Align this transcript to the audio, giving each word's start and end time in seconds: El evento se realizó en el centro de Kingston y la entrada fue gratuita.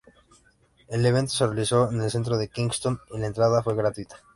El 0.87 1.05
evento 1.05 1.31
se 1.31 1.45
realizó 1.45 1.91
en 1.91 2.01
el 2.01 2.09
centro 2.09 2.35
de 2.35 2.47
Kingston 2.49 2.99
y 3.13 3.19
la 3.19 3.27
entrada 3.27 3.61
fue 3.61 3.75
gratuita. 3.75 4.15